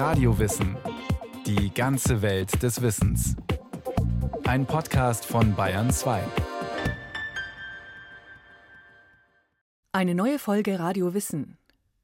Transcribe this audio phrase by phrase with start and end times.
[0.00, 0.78] Radiowissen.
[1.44, 3.36] Die ganze Welt des Wissens.
[4.44, 6.22] Ein Podcast von Bayern 2.
[9.92, 11.58] Eine neue Folge Radio Wissen.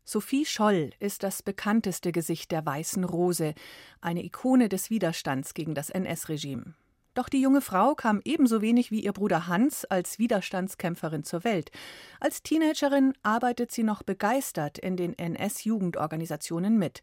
[0.05, 3.55] Sophie Scholl ist das bekannteste Gesicht der Weißen Rose,
[4.03, 6.75] eine Ikone des Widerstands gegen das NS-Regime.
[7.15, 11.71] Doch die junge Frau kam ebenso wenig wie ihr Bruder Hans als Widerstandskämpferin zur Welt.
[12.21, 17.01] Als Teenagerin arbeitet sie noch begeistert in den NS-Jugendorganisationen mit.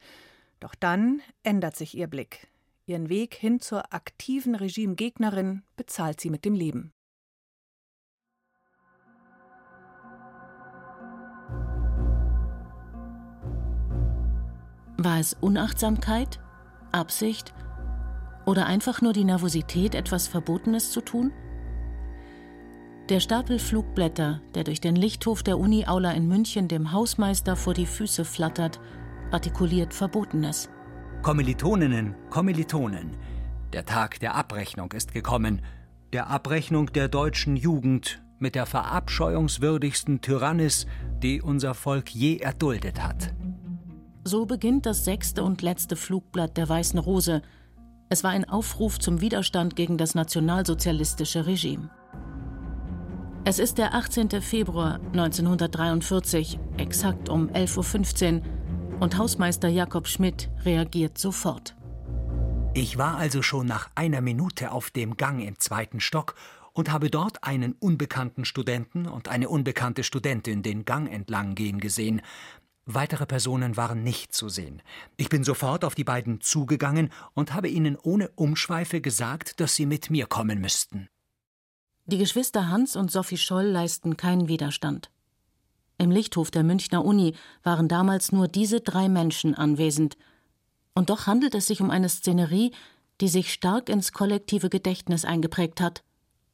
[0.60, 2.48] Doch dann ändert sich ihr Blick.
[2.86, 6.92] Ihren Weg hin zur aktiven Regimegegnerin bezahlt sie mit dem Leben.
[14.98, 16.40] War es Unachtsamkeit,
[16.92, 17.54] Absicht
[18.46, 21.34] oder einfach nur die Nervosität, etwas Verbotenes zu tun?
[23.10, 27.86] Der Stapel Flugblätter, der durch den Lichthof der Uni-Aula in München dem Hausmeister vor die
[27.86, 28.80] Füße flattert,
[29.34, 30.70] artikuliert Verbotenes.
[31.22, 33.18] Kommilitoninnen, Kommilitonen,
[33.72, 35.62] der Tag der Abrechnung ist gekommen,
[36.12, 40.86] der Abrechnung der deutschen Jugend mit der verabscheuungswürdigsten Tyrannis,
[41.24, 43.34] die unser Volk je erduldet hat.
[44.26, 47.42] So beginnt das sechste und letzte Flugblatt der Weißen Rose,
[48.10, 51.90] es war ein Aufruf zum Widerstand gegen das nationalsozialistische Regime.
[53.46, 54.30] Es ist der 18.
[54.42, 58.42] Februar 1943, exakt um 11.15 Uhr,
[59.00, 61.76] und Hausmeister Jakob Schmidt reagiert sofort.
[62.74, 66.36] Ich war also schon nach einer Minute auf dem Gang im zweiten Stock
[66.74, 72.22] und habe dort einen unbekannten Studenten und eine unbekannte Studentin den Gang entlang gehen gesehen,
[72.86, 74.82] Weitere Personen waren nicht zu sehen.
[75.16, 79.86] Ich bin sofort auf die beiden zugegangen und habe ihnen ohne Umschweife gesagt, dass sie
[79.86, 81.08] mit mir kommen müssten.
[82.06, 85.10] Die Geschwister Hans und Sophie Scholl leisten keinen Widerstand.
[86.04, 90.18] Im Lichthof der Münchner Uni waren damals nur diese drei Menschen anwesend.
[90.94, 92.74] Und doch handelt es sich um eine Szenerie,
[93.22, 96.04] die sich stark ins kollektive Gedächtnis eingeprägt hat.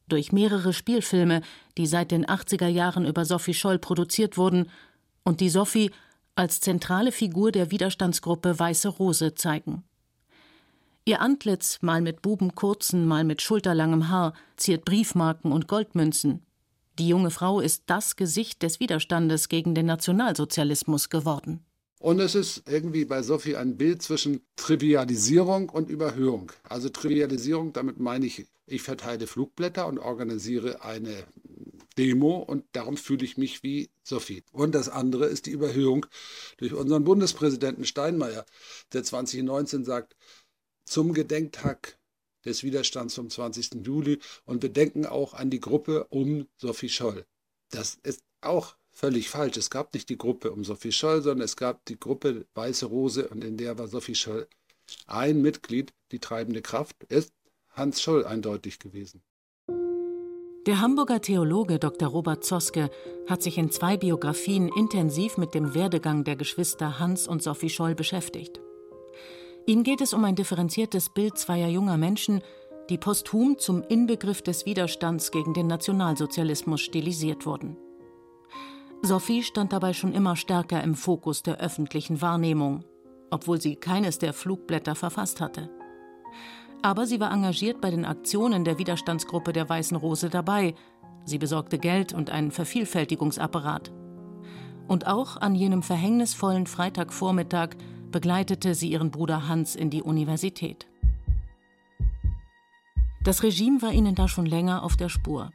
[0.06, 1.40] Durch mehrere Spielfilme,
[1.76, 4.70] die seit den 80er Jahren über Sophie Scholl produziert wurden
[5.24, 5.90] und die Sophie
[6.36, 9.82] als zentrale Figur der Widerstandsgruppe Weiße Rose zeigen.
[11.04, 16.46] Ihr Antlitz, mal mit bubenkurzen, mal mit schulterlangem Haar, ziert Briefmarken und Goldmünzen.
[16.98, 21.64] Die junge Frau ist das Gesicht des Widerstandes gegen den Nationalsozialismus geworden.
[22.00, 26.50] Und es ist irgendwie bei Sophie ein Bild zwischen Trivialisierung und Überhöhung.
[26.62, 31.26] Also Trivialisierung, damit meine ich, ich verteile Flugblätter und organisiere eine
[31.98, 34.42] Demo und darum fühle ich mich wie Sophie.
[34.52, 36.06] Und das andere ist die Überhöhung
[36.56, 38.46] durch unseren Bundespräsidenten Steinmeier,
[38.94, 40.16] der 2019 sagt,
[40.84, 41.98] zum Gedenktag
[42.44, 43.86] des Widerstands vom 20.
[43.86, 47.26] Juli und wir denken auch an die Gruppe um Sophie Scholl.
[47.70, 49.56] Das ist auch völlig falsch.
[49.56, 53.28] Es gab nicht die Gruppe um Sophie Scholl, sondern es gab die Gruppe Weiße Rose
[53.28, 54.48] und in der war Sophie Scholl
[55.06, 55.92] ein Mitglied.
[56.12, 57.32] Die treibende Kraft ist
[57.70, 59.22] Hans Scholl eindeutig gewesen.
[60.66, 62.08] Der Hamburger Theologe Dr.
[62.08, 62.90] Robert Zoske
[63.26, 67.94] hat sich in zwei Biografien intensiv mit dem Werdegang der Geschwister Hans und Sophie Scholl
[67.94, 68.60] beschäftigt.
[69.66, 72.40] Ihm geht es um ein differenziertes Bild zweier junger Menschen,
[72.88, 77.76] die posthum zum Inbegriff des Widerstands gegen den Nationalsozialismus stilisiert wurden.
[79.02, 82.84] Sophie stand dabei schon immer stärker im Fokus der öffentlichen Wahrnehmung,
[83.30, 85.70] obwohl sie keines der Flugblätter verfasst hatte.
[86.82, 90.74] Aber sie war engagiert bei den Aktionen der Widerstandsgruppe der Weißen Rose dabei.
[91.24, 93.92] Sie besorgte Geld und einen Vervielfältigungsapparat.
[94.88, 97.76] Und auch an jenem verhängnisvollen Freitagvormittag
[98.10, 100.86] begleitete sie ihren Bruder Hans in die Universität.
[103.22, 105.50] Das Regime war ihnen da schon länger auf der Spur.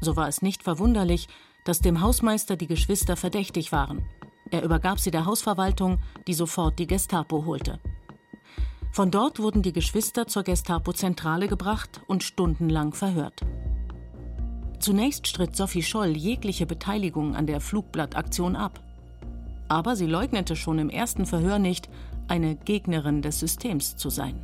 [0.00, 1.28] So war es nicht verwunderlich,
[1.64, 4.06] dass dem Hausmeister die Geschwister verdächtig waren.
[4.50, 7.78] Er übergab sie der Hausverwaltung, die sofort die Gestapo holte.
[8.90, 13.42] Von dort wurden die Geschwister zur Gestapo-Zentrale gebracht und stundenlang verhört.
[14.80, 18.80] Zunächst stritt Sophie Scholl jegliche Beteiligung an der Flugblattaktion ab.
[19.70, 21.88] Aber sie leugnete schon im ersten Verhör nicht,
[22.26, 24.42] eine Gegnerin des Systems zu sein.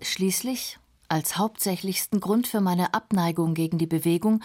[0.00, 0.78] Schließlich,
[1.08, 4.42] als hauptsächlichsten Grund für meine Abneigung gegen die Bewegung,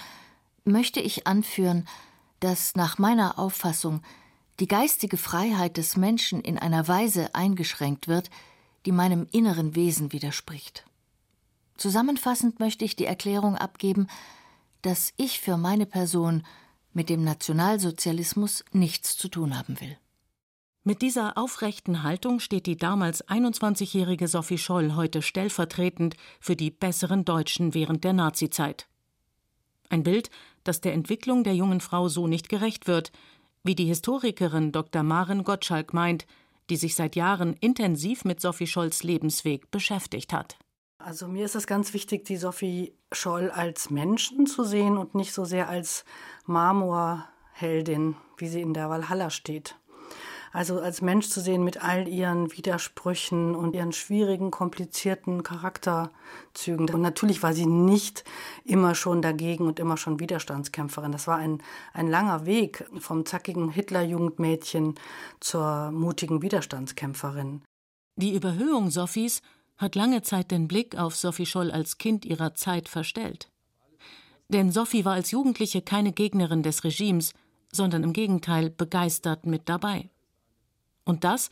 [0.65, 1.87] möchte ich anführen,
[2.41, 4.01] dass nach meiner Auffassung
[4.59, 8.29] die geistige Freiheit des Menschen in einer Weise eingeschränkt wird,
[8.85, 10.83] die meinem inneren Wesen widerspricht.
[11.77, 14.07] Zusammenfassend möchte ich die Erklärung abgeben,
[14.81, 16.43] dass ich für meine Person
[16.93, 19.97] mit dem Nationalsozialismus nichts zu tun haben will.
[20.83, 27.25] Mit dieser aufrechten Haltung steht die damals 21-jährige Sophie Scholl heute stellvertretend für die besseren
[27.25, 28.87] Deutschen während der Nazizeit.
[29.89, 30.29] Ein Bild,
[30.63, 33.11] das der Entwicklung der jungen Frau so nicht gerecht wird,
[33.63, 35.03] wie die Historikerin Dr.
[35.03, 36.25] Maren Gottschalk meint,
[36.69, 40.57] die sich seit Jahren intensiv mit Sophie Scholls Lebensweg beschäftigt hat.
[40.97, 45.33] Also mir ist es ganz wichtig, die Sophie Scholl als Menschen zu sehen und nicht
[45.33, 46.03] so sehr als
[46.49, 49.75] Marmorheldin, wie sie in der Valhalla steht.
[50.51, 56.89] Also als Mensch zu sehen mit all ihren Widersprüchen und ihren schwierigen, komplizierten Charakterzügen.
[56.89, 58.23] Und natürlich war sie nicht
[58.65, 61.11] immer schon dagegen und immer schon Widerstandskämpferin.
[61.11, 61.61] Das war ein,
[61.93, 64.95] ein langer Weg vom zackigen Hitlerjugendmädchen
[65.39, 67.61] zur mutigen Widerstandskämpferin.
[68.15, 69.41] Die Überhöhung Sophies
[69.77, 73.49] hat lange Zeit den Blick auf Sophie Scholl als Kind ihrer Zeit verstellt.
[74.49, 77.33] Denn Sophie war als Jugendliche keine Gegnerin des Regimes,
[77.71, 80.09] sondern im Gegenteil begeistert mit dabei.
[81.05, 81.49] Und das,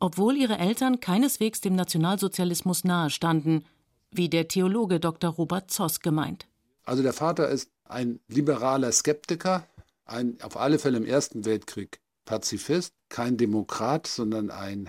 [0.00, 3.64] obwohl ihre Eltern keineswegs dem Nationalsozialismus nahestanden,
[4.10, 5.30] wie der Theologe Dr.
[5.30, 6.46] Robert Zoss gemeint.
[6.84, 9.66] Also der Vater ist ein liberaler Skeptiker,
[10.04, 14.88] ein auf alle Fälle im Ersten Weltkrieg Pazifist, kein Demokrat, sondern ein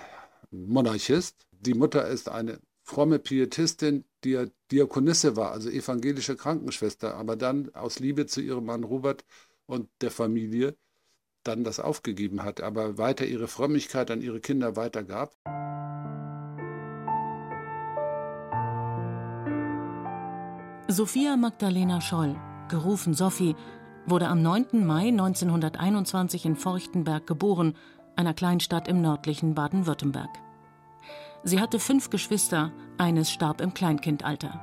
[0.50, 1.46] Monarchist.
[1.52, 7.74] Die Mutter ist eine fromme Pietistin, die ja Diakonisse war, also evangelische Krankenschwester, aber dann
[7.74, 9.26] aus Liebe zu ihrem Mann Robert
[9.66, 10.76] und der Familie
[11.44, 15.36] dann das aufgegeben hat, aber weiter ihre Frömmigkeit an ihre Kinder weitergab.
[20.88, 22.36] Sophia Magdalena Scholl,
[22.70, 23.56] gerufen Sophie,
[24.06, 24.86] wurde am 9.
[24.86, 27.76] Mai 1921 in Forchtenberg geboren,
[28.16, 30.30] einer Kleinstadt im nördlichen Baden-Württemberg.
[31.44, 34.60] Sie hatte fünf Geschwister, eines starb im Kleinkindalter.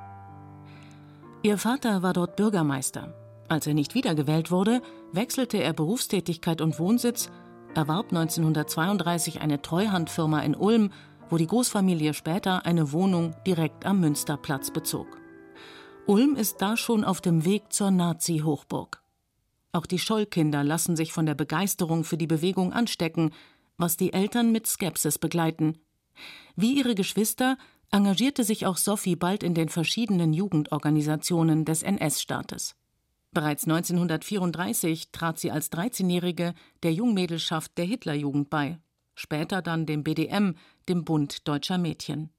[1.42, 3.14] Ihr Vater war dort Bürgermeister.
[3.48, 4.82] Als er nicht wiedergewählt wurde,
[5.12, 7.30] wechselte er Berufstätigkeit und Wohnsitz,
[7.74, 10.90] erwarb 1932 eine Treuhandfirma in Ulm,
[11.30, 15.06] wo die Großfamilie später eine Wohnung direkt am Münsterplatz bezog.
[16.06, 19.02] Ulm ist da schon auf dem Weg zur Nazi-Hochburg.
[19.72, 23.32] Auch die Schollkinder lassen sich von der Begeisterung für die Bewegung anstecken,
[23.76, 25.78] was die Eltern mit Skepsis begleiten.
[26.56, 27.56] Wie ihre Geschwister
[27.90, 32.76] engagierte sich auch Sophie bald in den verschiedenen Jugendorganisationen des NS-Staates.
[33.32, 38.78] Bereits 1934 trat sie als 13-Jährige der Jungmädelschaft der Hitlerjugend bei,
[39.14, 40.54] später dann dem BDM,
[40.88, 42.30] dem Bund deutscher Mädchen.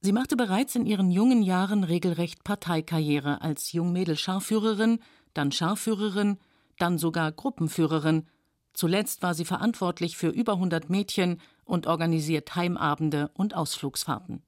[0.00, 5.00] Sie machte bereits in ihren jungen Jahren regelrecht Parteikarriere als Jungmädelscharführerin,
[5.34, 6.38] dann Scharführerin,
[6.78, 8.26] dann sogar Gruppenführerin.
[8.72, 14.42] Zuletzt war sie verantwortlich für über 100 Mädchen und organisiert Heimabende und Ausflugsfahrten.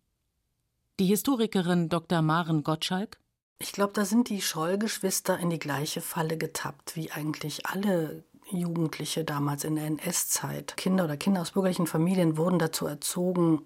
[0.98, 2.22] Die Historikerin Dr.
[2.22, 3.20] Maren Gottschalk
[3.62, 9.22] ich glaube, da sind die Scholl-Geschwister in die gleiche Falle getappt wie eigentlich alle Jugendliche
[9.22, 10.78] damals in der NS-Zeit.
[10.78, 13.60] Kinder oder Kinder aus bürgerlichen Familien wurden dazu erzogen,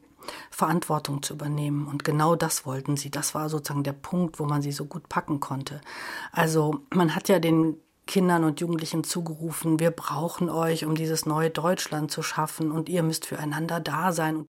[0.51, 1.87] Verantwortung zu übernehmen.
[1.87, 3.11] Und genau das wollten sie.
[3.11, 5.81] Das war sozusagen der Punkt, wo man sie so gut packen konnte.
[6.33, 11.51] Also man hat ja den Kindern und Jugendlichen zugerufen, wir brauchen euch, um dieses neue
[11.51, 14.47] Deutschland zu schaffen und ihr müsst füreinander da sein.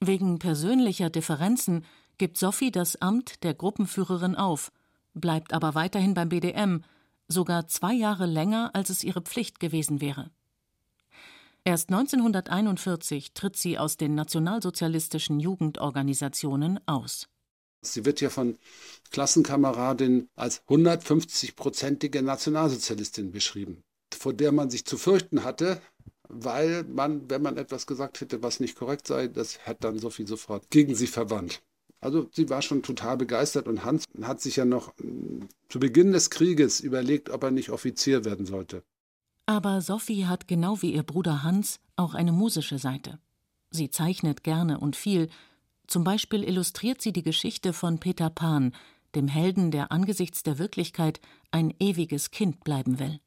[0.00, 1.84] Wegen persönlicher Differenzen
[2.18, 4.72] gibt Sophie das Amt der Gruppenführerin auf
[5.20, 6.82] bleibt aber weiterhin beim BDM,
[7.28, 10.30] sogar zwei Jahre länger, als es ihre Pflicht gewesen wäre.
[11.64, 17.28] Erst 1941 tritt sie aus den nationalsozialistischen Jugendorganisationen aus.
[17.80, 18.58] Sie wird ja von
[19.10, 23.82] Klassenkameradinnen als 150-prozentige Nationalsozialistin beschrieben,
[24.12, 25.80] vor der man sich zu fürchten hatte,
[26.28, 30.26] weil man, wenn man etwas gesagt hätte, was nicht korrekt sei, das hat dann Sophie
[30.26, 31.62] sofort gegen sie verwandt.
[32.00, 36.12] Also sie war schon total begeistert und Hans hat sich ja noch mm, zu Beginn
[36.12, 38.84] des Krieges überlegt, ob er nicht Offizier werden sollte.
[39.46, 43.18] Aber Sophie hat genau wie ihr Bruder Hans auch eine musische Seite.
[43.70, 45.28] Sie zeichnet gerne und viel.
[45.88, 48.74] Zum Beispiel illustriert sie die Geschichte von Peter Pan,
[49.14, 53.20] dem Helden, der angesichts der Wirklichkeit ein ewiges Kind bleiben will.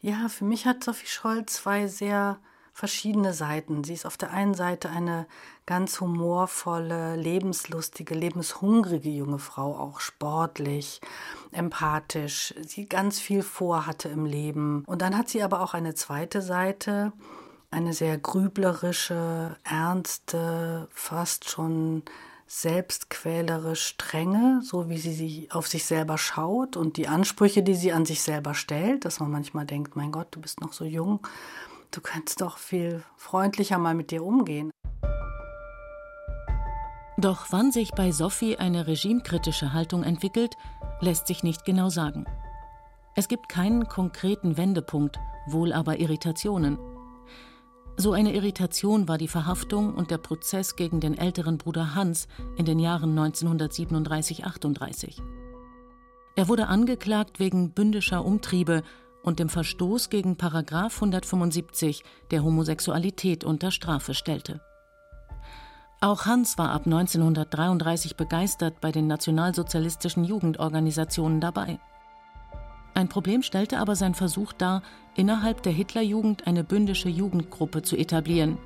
[0.00, 2.38] Ja, für mich hat Sophie Scholl zwei sehr
[2.72, 3.84] verschiedene Seiten.
[3.84, 5.26] Sie ist auf der einen Seite eine
[5.66, 11.00] ganz humorvolle, lebenslustige, lebenshungrige junge Frau, auch sportlich,
[11.52, 14.84] empathisch, sie ganz viel vorhatte im Leben.
[14.86, 17.12] Und dann hat sie aber auch eine zweite Seite,
[17.74, 22.02] eine sehr grüblerische, ernste, fast schon
[22.46, 27.92] selbstquälerisch strenge, so wie sie sich auf sich selber schaut und die Ansprüche, die sie
[27.92, 31.20] an sich selber stellt, dass man manchmal denkt, mein Gott, du bist noch so jung
[31.96, 34.70] du kannst doch viel freundlicher mal mit dir umgehen.
[37.16, 40.54] Doch wann sich bei Sophie eine regimekritische Haltung entwickelt,
[41.00, 42.24] lässt sich nicht genau sagen.
[43.14, 46.78] Es gibt keinen konkreten Wendepunkt, wohl aber Irritationen.
[47.96, 52.64] So eine Irritation war die Verhaftung und der Prozess gegen den älteren Bruder Hans in
[52.64, 55.22] den Jahren 1937-38.
[56.34, 58.82] Er wurde angeklagt wegen bündischer Umtriebe
[59.22, 64.60] und dem Verstoß gegen Paragraf 175 der Homosexualität unter Strafe stellte.
[66.00, 71.78] Auch Hans war ab 1933 begeistert bei den nationalsozialistischen Jugendorganisationen dabei.
[72.94, 74.82] Ein Problem stellte aber sein Versuch dar,
[75.16, 78.56] innerhalb der Hitlerjugend eine bündische Jugendgruppe zu etablieren.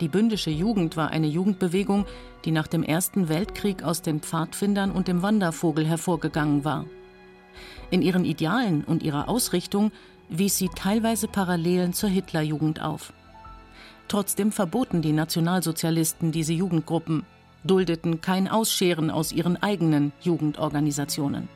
[0.00, 2.06] Die bündische Jugend war eine Jugendbewegung,
[2.44, 6.84] die nach dem Ersten Weltkrieg aus den Pfadfindern und dem Wandervogel hervorgegangen war.
[7.90, 9.90] In ihren Idealen und ihrer Ausrichtung
[10.28, 13.12] wies sie teilweise Parallelen zur Hitlerjugend auf.
[14.08, 17.24] Trotzdem verboten die Nationalsozialisten diese Jugendgruppen,
[17.64, 21.48] duldeten kein Ausscheren aus ihren eigenen Jugendorganisationen.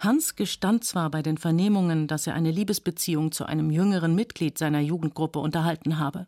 [0.00, 4.80] Hans gestand zwar bei den Vernehmungen, dass er eine Liebesbeziehung zu einem jüngeren Mitglied seiner
[4.80, 6.26] Jugendgruppe unterhalten habe.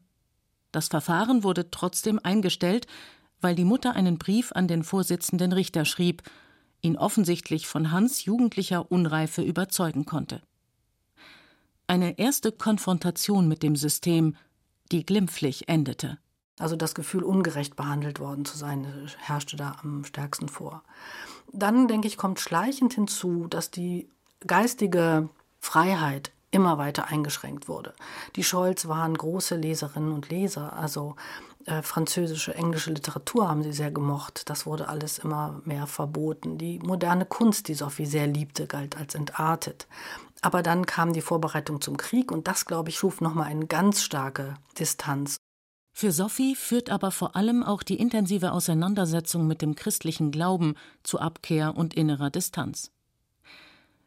[0.72, 2.86] Das Verfahren wurde trotzdem eingestellt,
[3.40, 6.22] weil die Mutter einen Brief an den Vorsitzenden Richter schrieb,
[6.82, 10.42] ihn offensichtlich von Hans jugendlicher Unreife überzeugen konnte.
[11.86, 14.36] Eine erste Konfrontation mit dem System
[14.92, 16.18] die glimpflich endete.
[16.62, 18.86] Also das Gefühl, ungerecht behandelt worden zu sein,
[19.18, 20.82] herrschte da am stärksten vor.
[21.52, 24.08] Dann, denke ich, kommt schleichend hinzu, dass die
[24.46, 25.28] geistige
[25.58, 27.94] Freiheit immer weiter eingeschränkt wurde.
[28.36, 31.16] Die Scholz waren große Leserinnen und Leser, also
[31.66, 34.48] äh, französische, englische Literatur haben sie sehr gemocht.
[34.48, 36.58] Das wurde alles immer mehr verboten.
[36.58, 39.86] Die moderne Kunst, die Sophie sehr liebte, galt als entartet.
[40.42, 44.02] Aber dann kam die Vorbereitung zum Krieg und das, glaube ich, schuf nochmal eine ganz
[44.02, 45.41] starke Distanz.
[45.92, 51.20] Für Sophie führt aber vor allem auch die intensive Auseinandersetzung mit dem christlichen Glauben zu
[51.20, 52.90] Abkehr und innerer Distanz.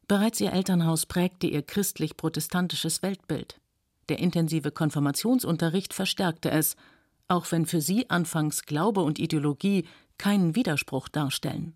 [0.08, 3.60] Bereits ihr Elternhaus prägte ihr christlich-protestantisches Weltbild.
[4.10, 6.76] Der intensive Konfirmationsunterricht verstärkte es,
[7.28, 9.86] auch wenn für sie anfangs Glaube und Ideologie
[10.18, 11.76] keinen Widerspruch darstellen.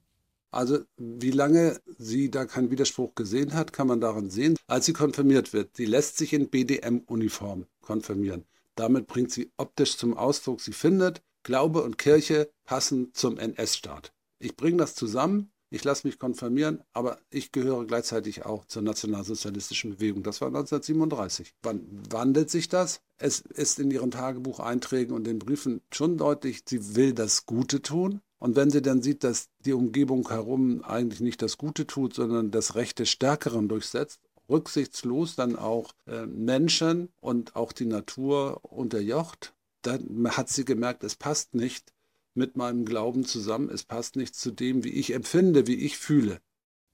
[0.52, 4.94] Also wie lange sie da keinen Widerspruch gesehen hat, kann man daran sehen, als sie
[4.94, 5.76] konfirmiert wird.
[5.76, 8.46] Sie lässt sich in BDM-Uniform konfirmieren.
[8.80, 14.14] Damit bringt sie optisch zum Ausdruck, sie findet, Glaube und Kirche passen zum NS-Staat.
[14.40, 19.98] Ich bringe das zusammen, ich lasse mich konfirmieren, aber ich gehöre gleichzeitig auch zur nationalsozialistischen
[19.98, 20.24] Bewegung.
[20.24, 21.56] Das war 1937.
[21.62, 23.02] Wann wandelt sich das?
[23.18, 28.22] Es ist in ihren Tagebucheinträgen und den Briefen schon deutlich, sie will das Gute tun,
[28.40, 32.52] und wenn sie dann sieht, dass die Umgebung herum eigentlich nicht das Gute tut, sondern
[32.52, 39.54] das Recht des Stärkeren durchsetzt, rücksichtslos dann auch äh, Menschen und auch die Natur unterjocht,
[39.82, 41.94] dann hat sie gemerkt, es passt nicht
[42.34, 46.40] mit meinem Glauben zusammen, es passt nicht zu dem, wie ich empfinde, wie ich fühle.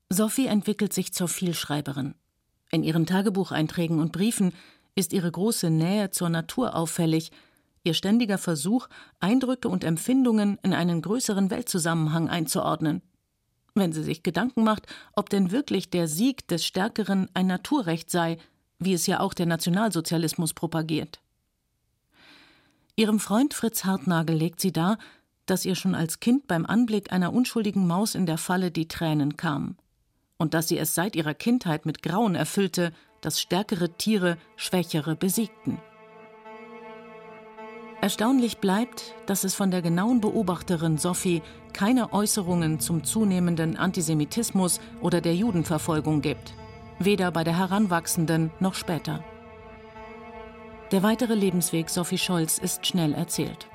[0.10, 2.16] Sophie entwickelt sich zur Vielschreiberin.
[2.72, 4.54] In ihren Tagebucheinträgen und Briefen
[4.96, 7.32] ist ihre große Nähe zur Natur auffällig,
[7.84, 8.88] ihr ständiger Versuch,
[9.20, 13.02] Eindrücke und Empfindungen in einen größeren Weltzusammenhang einzuordnen.
[13.76, 18.38] Wenn sie sich Gedanken macht, ob denn wirklich der Sieg des Stärkeren ein Naturrecht sei,
[18.80, 21.22] wie es ja auch der Nationalsozialismus propagiert.
[22.96, 24.98] Ihrem Freund Fritz Hartnagel legt sie dar,
[25.46, 29.38] dass ihr schon als Kind beim Anblick einer unschuldigen Maus in der Falle die Tränen
[29.38, 29.78] kamen
[30.38, 32.92] und dass sie es seit ihrer Kindheit mit Grauen erfüllte,
[33.22, 35.80] dass stärkere Tiere Schwächere besiegten.
[38.02, 41.42] Erstaunlich bleibt, dass es von der genauen Beobachterin Sophie
[41.76, 46.54] keine Äußerungen zum zunehmenden Antisemitismus oder der Judenverfolgung gibt,
[47.00, 49.26] weder bei der Heranwachsenden noch später.
[50.92, 53.68] Der weitere Lebensweg Sophie Scholz ist schnell erzählt.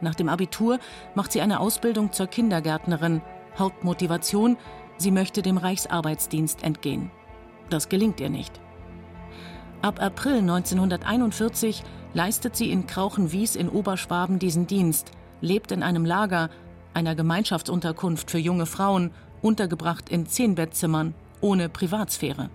[0.00, 0.78] Nach dem Abitur
[1.14, 3.20] macht sie eine Ausbildung zur Kindergärtnerin.
[3.58, 4.56] Hauptmotivation,
[4.96, 7.10] sie möchte dem Reichsarbeitsdienst entgehen.
[7.68, 8.58] Das gelingt ihr nicht.
[9.82, 11.84] Ab April 1941
[12.14, 15.10] leistet sie in Krauchenwies in Oberschwaben diesen Dienst,
[15.42, 16.48] lebt in einem Lager,
[16.94, 19.10] einer Gemeinschaftsunterkunft für junge Frauen,
[19.42, 22.50] untergebracht in zehn Bettzimmern, ohne Privatsphäre.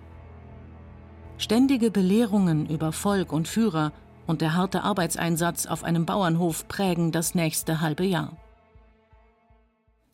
[1.38, 3.92] Ständige Belehrungen über Volk und Führer
[4.26, 8.36] und der harte Arbeitseinsatz auf einem Bauernhof prägen das nächste halbe Jahr.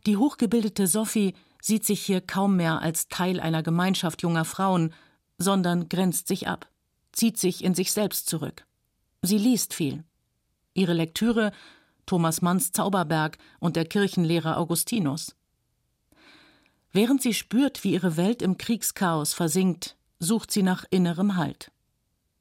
[0.06, 4.95] Die hochgebildete Sophie sieht sich hier kaum mehr als Teil einer Gemeinschaft junger Frauen,
[5.37, 6.68] sondern grenzt sich ab,
[7.12, 8.66] zieht sich in sich selbst zurück.
[9.23, 10.04] Sie liest viel.
[10.75, 11.52] Ihre Lektüre
[12.06, 15.36] Thomas Manns Zauberberg und der Kirchenlehrer Augustinus.
[16.92, 21.70] Während sie spürt, wie ihre Welt im Kriegschaos versinkt, sucht sie nach innerem Halt.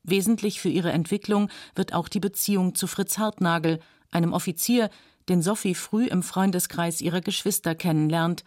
[0.03, 3.79] Wesentlich für ihre Entwicklung wird auch die Beziehung zu Fritz Hartnagel,
[4.12, 4.89] einem Offizier,
[5.27, 8.43] den Sophie früh im Freundeskreis ihrer Geschwister kennenlernt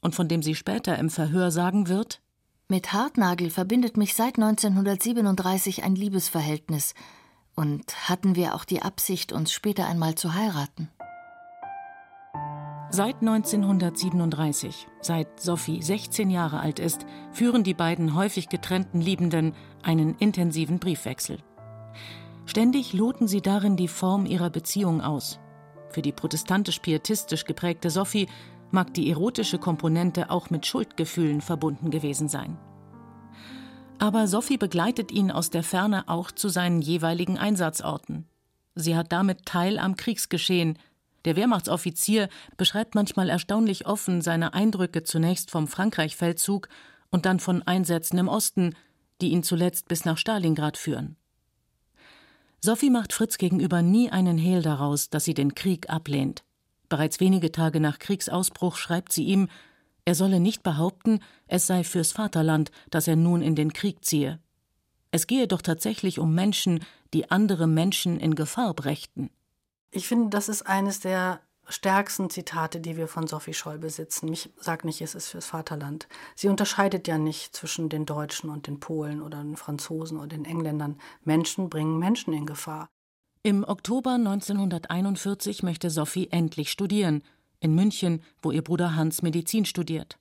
[0.00, 2.20] und von dem sie später im Verhör sagen wird:
[2.68, 6.94] Mit Hartnagel verbindet mich seit 1937 ein Liebesverhältnis,
[7.56, 10.88] und hatten wir auch die Absicht, uns später einmal zu heiraten.
[12.90, 20.14] Seit 1937, seit Sophie 16 Jahre alt ist, führen die beiden häufig getrennten Liebenden einen
[20.18, 21.38] intensiven Briefwechsel.
[22.44, 25.40] Ständig loten sie darin die Form ihrer Beziehung aus.
[25.90, 28.28] Für die protestantisch-pietistisch geprägte Sophie
[28.70, 32.56] mag die erotische Komponente auch mit Schuldgefühlen verbunden gewesen sein.
[33.98, 38.26] Aber Sophie begleitet ihn aus der Ferne auch zu seinen jeweiligen Einsatzorten.
[38.74, 40.78] Sie hat damit Teil am Kriegsgeschehen.
[41.24, 46.68] Der Wehrmachtsoffizier beschreibt manchmal erstaunlich offen seine Eindrücke zunächst vom Frankreich-Feldzug
[47.10, 48.74] und dann von Einsätzen im Osten,
[49.22, 51.16] die ihn zuletzt bis nach Stalingrad führen.
[52.60, 56.44] Sophie macht Fritz gegenüber nie einen Hehl daraus, dass sie den Krieg ablehnt.
[56.88, 59.48] Bereits wenige Tage nach Kriegsausbruch schreibt sie ihm,
[60.06, 64.40] er solle nicht behaupten, es sei fürs Vaterland, dass er nun in den Krieg ziehe.
[65.10, 66.80] Es gehe doch tatsächlich um Menschen,
[67.12, 69.30] die andere Menschen in Gefahr brächten.
[69.90, 74.32] Ich finde, das ist eines der stärksten Zitate, die wir von Sophie Scholl besitzen.
[74.32, 76.06] Ich sage nicht, es ist fürs Vaterland.
[76.36, 80.44] Sie unterscheidet ja nicht zwischen den Deutschen und den Polen oder den Franzosen oder den
[80.44, 80.98] Engländern.
[81.24, 82.88] Menschen bringen Menschen in Gefahr.
[83.42, 87.22] Im Oktober 1941 möchte Sophie endlich studieren,
[87.66, 90.18] in München, wo ihr Bruder Hans Medizin studiert.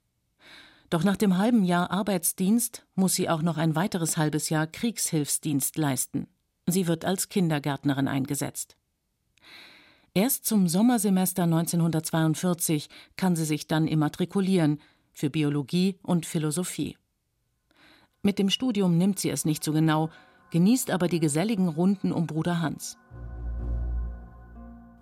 [0.89, 5.77] Doch nach dem halben Jahr Arbeitsdienst muss sie auch noch ein weiteres halbes Jahr Kriegshilfsdienst
[5.77, 6.27] leisten.
[6.67, 8.75] Sie wird als Kindergärtnerin eingesetzt.
[10.13, 14.79] Erst zum Sommersemester 1942 kann sie sich dann immatrikulieren
[15.11, 16.97] für Biologie und Philosophie.
[18.23, 20.09] Mit dem Studium nimmt sie es nicht so genau,
[20.51, 22.97] genießt aber die geselligen Runden um Bruder Hans.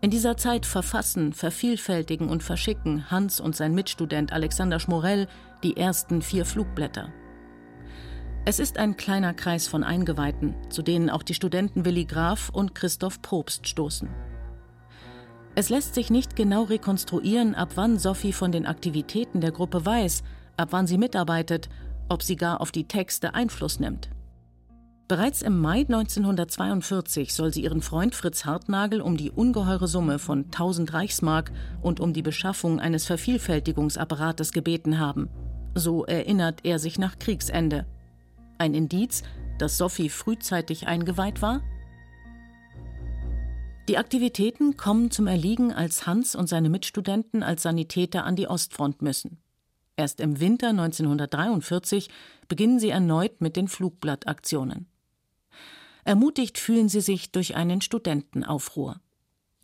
[0.03, 5.29] In dieser Zeit verfassen, vervielfältigen und verschicken Hans und sein Mitstudent Alexander Schmorell
[5.63, 7.07] die ersten vier Flugblätter.
[8.43, 12.75] Es ist ein kleiner Kreis von Eingeweihten, zu denen auch die Studenten Willi Graf und
[12.75, 14.09] Christoph Probst stoßen.
[15.55, 20.23] Es lässt sich nicht genau rekonstruieren, ab wann Sophie von den Aktivitäten der Gruppe weiß,
[20.57, 21.69] ab wann sie mitarbeitet,
[22.09, 24.09] ob sie gar auf die Texte Einfluss nimmt.
[25.13, 30.45] Bereits im Mai 1942 soll sie ihren Freund Fritz Hartnagel um die ungeheure Summe von
[30.45, 31.51] 1000 Reichsmark
[31.83, 35.29] und um die Beschaffung eines Vervielfältigungsapparates gebeten haben.
[35.75, 37.85] So erinnert er sich nach Kriegsende.
[38.57, 39.21] Ein Indiz,
[39.59, 41.61] dass Sophie frühzeitig eingeweiht war?
[43.87, 49.03] Die Aktivitäten kommen zum Erliegen, als Hans und seine Mitstudenten als Sanitäter an die Ostfront
[49.03, 49.37] müssen.
[49.95, 52.09] Erst im Winter 1943
[52.47, 54.87] beginnen sie erneut mit den Flugblattaktionen.
[56.03, 58.99] Ermutigt fühlen sie sich durch einen Studentenaufruhr.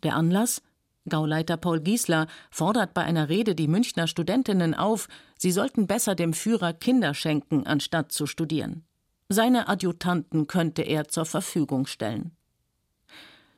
[0.02, 0.62] Der Anlass?
[1.08, 6.32] Gauleiter Paul Giesler fordert bei einer Rede die Münchner Studentinnen auf, sie sollten besser dem
[6.32, 8.84] Führer Kinder schenken, anstatt zu studieren.
[9.28, 12.32] Seine Adjutanten könnte er zur Verfügung stellen.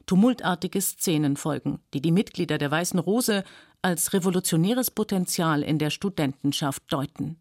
[0.06, 3.44] Tumultartige Szenen folgen, die die Mitglieder der Weißen Rose
[3.82, 7.40] als revolutionäres Potenzial in der Studentenschaft deuten.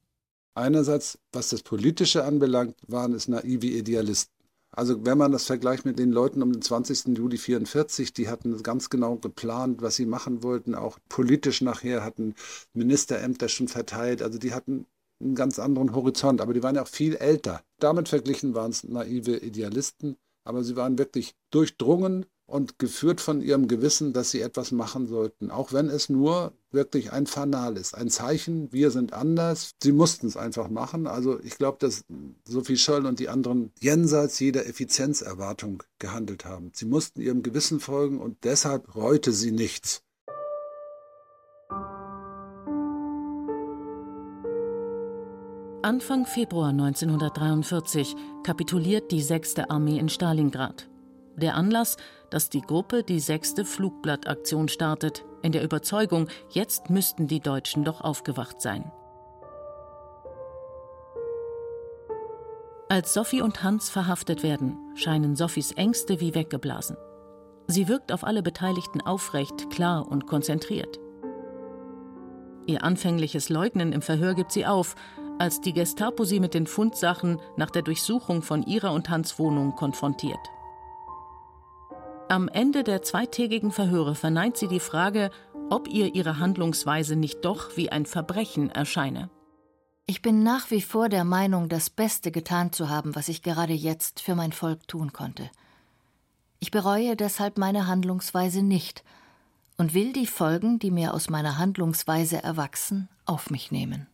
[0.54, 4.41] Einerseits, was das Politische anbelangt, waren es naive Idealisten.
[4.74, 7.18] Also wenn man das vergleicht mit den Leuten um den 20.
[7.18, 12.36] Juli 44, die hatten ganz genau geplant, was sie machen wollten, auch politisch nachher hatten
[12.74, 14.86] Ministerämter schon verteilt, also die hatten
[15.22, 17.62] einen ganz anderen Horizont, aber die waren ja auch viel älter.
[17.80, 23.68] Damit verglichen waren es naive Idealisten, aber sie waren wirklich durchdrungen und geführt von ihrem
[23.68, 28.10] Gewissen, dass sie etwas machen sollten, auch wenn es nur wirklich ein Fanal ist, ein
[28.10, 29.72] Zeichen, wir sind anders.
[29.82, 31.08] Sie mussten es einfach machen.
[31.08, 32.04] Also ich glaube, dass
[32.46, 36.72] Sophie Scholl und die anderen jenseits jeder Effizienzerwartung gehandelt haben.
[36.74, 40.04] Sie mussten ihrem Gewissen folgen und deshalb reute sie nichts.
[45.84, 49.56] Anfang Februar 1943 kapituliert die 6.
[49.68, 50.91] Armee in Stalingrad.
[51.36, 51.98] Der Anlass,
[52.30, 58.02] dass die Gruppe die sechste Flugblattaktion startet, in der Überzeugung, jetzt müssten die Deutschen doch
[58.02, 58.92] aufgewacht sein.
[62.90, 66.98] Als Sophie und Hans verhaftet werden, scheinen Sophies Ängste wie weggeblasen.
[67.68, 71.00] Sie wirkt auf alle Beteiligten aufrecht, klar und konzentriert.
[72.66, 74.96] Ihr anfängliches Leugnen im Verhör gibt sie auf,
[75.40, 79.76] als die Gestapo sie mit den Fundsachen nach der Durchsuchung von ihrer und Hans Wohnung
[79.76, 80.40] konfrontiert.
[82.32, 85.32] Am Ende der zweitägigen Verhöre verneint sie die Frage,
[85.70, 89.30] ob ihr ihre Handlungsweise nicht doch wie ein Verbrechen erscheine.
[90.06, 93.74] Ich bin nach wie vor der Meinung, das Beste getan zu haben, was ich gerade
[93.74, 95.50] jetzt für mein Volk tun konnte.
[96.62, 99.04] Ich bereue deshalb meine Handlungsweise nicht
[99.78, 104.08] und will die Folgen, die mir aus meiner Handlungsweise erwachsen, auf mich nehmen.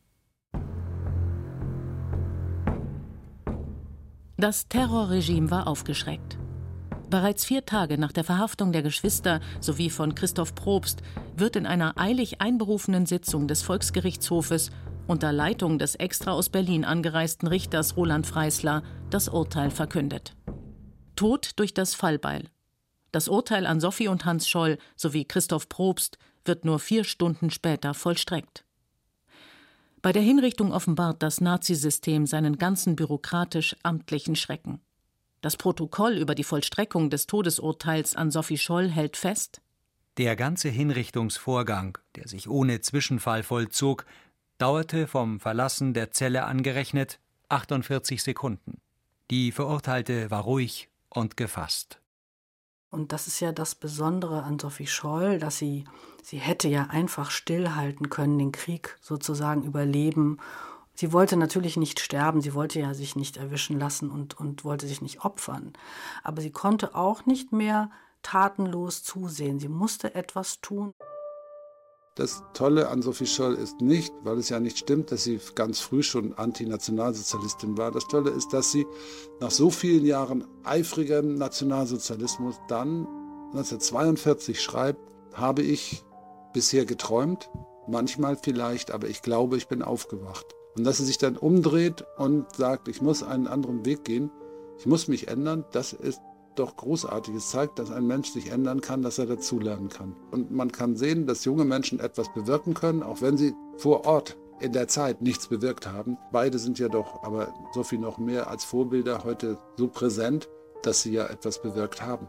[4.37, 6.39] Das Terrorregime war aufgeschreckt.
[7.09, 11.01] Bereits vier Tage nach der Verhaftung der Geschwister sowie von Christoph Probst
[11.37, 14.71] wird in einer eilig einberufenen Sitzung des Volksgerichtshofes
[15.07, 20.35] unter Leitung des extra aus Berlin angereisten Richters Roland Freisler das Urteil verkündet.
[21.15, 22.49] Tod durch das Fallbeil.
[23.13, 27.93] Das Urteil an Sophie und Hans Scholl sowie Christoph Probst wird nur vier Stunden später
[27.93, 28.65] vollstreckt.
[30.01, 34.81] Bei der Hinrichtung offenbart das Nazisystem seinen ganzen bürokratisch-amtlichen Schrecken.
[35.41, 39.61] Das Protokoll über die Vollstreckung des Todesurteils an Sophie Scholl hält fest:
[40.17, 44.05] Der ganze Hinrichtungsvorgang, der sich ohne Zwischenfall vollzog,
[44.57, 47.19] dauerte vom Verlassen der Zelle angerechnet
[47.49, 48.81] 48 Sekunden.
[49.29, 51.99] Die Verurteilte war ruhig und gefasst.
[52.89, 55.83] Und das ist ja das Besondere an Sophie Scholl, dass sie,
[56.23, 60.37] sie hätte ja einfach stillhalten können, den Krieg sozusagen überleben
[60.99, 64.87] Sie wollte natürlich nicht sterben, sie wollte ja sich nicht erwischen lassen und, und wollte
[64.87, 65.73] sich nicht opfern.
[66.23, 67.91] Aber sie konnte auch nicht mehr
[68.23, 69.59] tatenlos zusehen.
[69.59, 70.93] Sie musste etwas tun.
[72.15, 75.79] Das Tolle an Sophie Scholl ist nicht, weil es ja nicht stimmt, dass sie ganz
[75.79, 77.91] früh schon Antinationalsozialistin war.
[77.91, 78.87] Das Tolle ist, dass sie
[79.39, 83.05] nach so vielen Jahren eifrigem Nationalsozialismus dann
[83.51, 84.99] 1942 schreibt,
[85.35, 86.03] habe ich
[86.53, 87.51] bisher geträumt,
[87.87, 90.56] manchmal vielleicht, aber ich glaube, ich bin aufgewacht.
[90.77, 94.29] Und dass sie sich dann umdreht und sagt, ich muss einen anderen Weg gehen,
[94.77, 96.21] ich muss mich ändern, das ist
[96.55, 97.35] doch großartig.
[97.35, 100.15] Es zeigt, dass ein Mensch sich ändern kann, dass er dazulernen kann.
[100.31, 104.37] Und man kann sehen, dass junge Menschen etwas bewirken können, auch wenn sie vor Ort
[104.59, 106.17] in der Zeit nichts bewirkt haben.
[106.31, 110.49] Beide sind ja doch, aber so viel noch mehr als Vorbilder heute so präsent,
[110.83, 112.27] dass sie ja etwas bewirkt haben.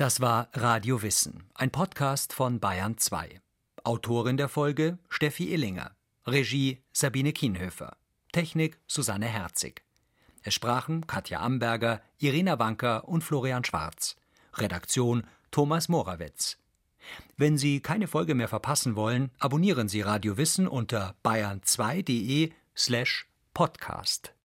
[0.00, 3.38] Das war Radio Wissen, ein Podcast von Bayern 2.
[3.84, 5.90] Autorin der Folge Steffi Illinger.
[6.26, 7.98] Regie Sabine Kienhöfer.
[8.32, 9.82] Technik Susanne Herzig.
[10.42, 14.16] Es sprachen Katja Amberger, Irina Wanker und Florian Schwarz.
[14.54, 16.56] Redaktion Thomas Morawetz.
[17.36, 24.32] Wenn Sie keine Folge mehr verpassen wollen, abonnieren Sie Radio Wissen unter bayern2.de slash podcast.